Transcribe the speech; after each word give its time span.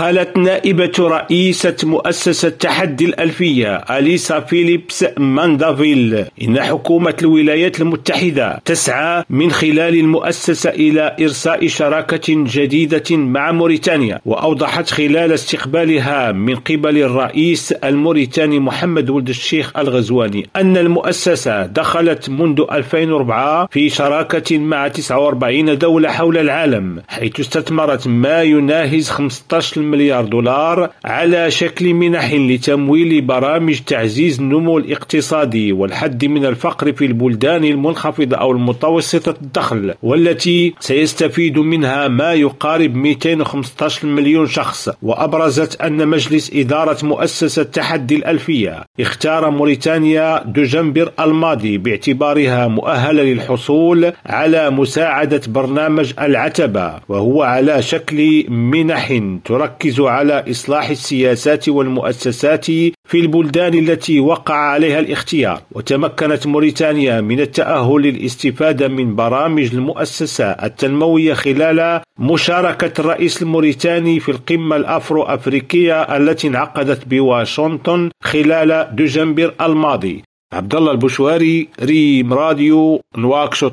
قالت 0.00 0.36
نائبة 0.36 0.92
رئيسة 0.98 1.76
مؤسسة 1.84 2.48
تحدي 2.48 3.04
الألفية 3.04 3.76
أليسا 3.76 4.40
فيليبس 4.40 5.04
ماندافيل 5.18 6.24
إن 6.42 6.60
حكومة 6.60 7.14
الولايات 7.22 7.80
المتحدة 7.80 8.60
تسعى 8.64 9.24
من 9.30 9.50
خلال 9.50 9.94
المؤسسة 9.94 10.70
إلى 10.70 11.16
إرساء 11.20 11.66
شراكة 11.66 12.22
جديدة 12.28 13.16
مع 13.16 13.52
موريتانيا 13.52 14.20
وأوضحت 14.26 14.90
خلال 14.90 15.32
استقبالها 15.32 16.32
من 16.32 16.56
قبل 16.56 16.98
الرئيس 16.98 17.72
الموريتاني 17.72 18.58
محمد 18.58 19.10
ولد 19.10 19.28
الشيخ 19.28 19.76
الغزواني 19.78 20.48
أن 20.56 20.76
المؤسسة 20.76 21.66
دخلت 21.66 22.30
منذ 22.30 22.64
2004 22.72 23.66
في 23.66 23.88
شراكة 23.88 24.58
مع 24.58 24.88
49 24.88 25.78
دولة 25.78 26.08
حول 26.08 26.38
العالم 26.38 27.02
حيث 27.08 27.40
استثمرت 27.40 28.08
ما 28.08 28.42
يناهز 28.42 29.10
15 29.10 29.89
مليار 29.90 30.24
دولار 30.24 30.90
على 31.04 31.50
شكل 31.50 31.94
منح 31.94 32.32
لتمويل 32.32 33.20
برامج 33.20 33.78
تعزيز 33.86 34.40
النمو 34.40 34.78
الاقتصادي 34.78 35.72
والحد 35.72 36.24
من 36.24 36.46
الفقر 36.46 36.92
في 36.92 37.04
البلدان 37.06 37.64
المنخفضة 37.64 38.36
أو 38.36 38.52
المتوسطة 38.52 39.34
الدخل 39.42 39.94
والتي 40.02 40.74
سيستفيد 40.80 41.58
منها 41.58 42.08
ما 42.08 42.32
يقارب 42.32 42.94
215 42.94 44.06
مليون 44.06 44.46
شخص. 44.46 44.88
وأبرزت 45.02 45.80
أن 45.80 46.08
مجلس 46.08 46.50
إدارة 46.54 47.04
مؤسسة 47.06 47.62
تحدي 47.62 48.16
الألفية 48.16 48.84
اختار 49.00 49.50
موريتانيا 49.50 50.42
دجنبر 50.46 51.12
الماضي 51.20 51.78
باعتبارها 51.78 52.68
مؤهلة 52.68 53.22
للحصول 53.22 54.12
على 54.26 54.70
مساعدة 54.70 55.40
برنامج 55.48 56.12
العتبة 56.20 56.94
وهو 57.08 57.42
على 57.42 57.82
شكل 57.82 58.50
منح 58.50 59.20
تركز 59.44 59.79
على 60.00 60.44
إصلاح 60.50 60.90
السياسات 60.90 61.68
والمؤسسات 61.68 62.64
في 63.10 63.14
البلدان 63.14 63.74
التي 63.78 64.20
وقع 64.20 64.54
عليها 64.54 64.98
الاختيار 64.98 65.62
وتمكنت 65.72 66.46
موريتانيا 66.46 67.20
من 67.20 67.40
التأهل 67.40 68.02
للاستفادة 68.02 68.88
من 68.88 69.16
برامج 69.16 69.74
المؤسسة 69.74 70.44
التنموية 70.44 71.34
خلال 71.34 72.00
مشاركة 72.18 73.00
الرئيس 73.00 73.42
الموريتاني 73.42 74.20
في 74.20 74.30
القمة 74.30 74.76
الأفرو 74.76 75.22
أفريقية 75.22 76.02
التي 76.02 76.48
انعقدت 76.48 77.08
بواشنطن 77.08 78.10
خلال 78.22 78.88
دجنبر 78.92 79.54
الماضي. 79.60 80.22
عبد 80.52 80.74
الله 80.74 80.92
البشواري 80.92 81.68
ريم 81.82 82.32
راديو 82.34 83.00
نواكشوط. 83.18 83.72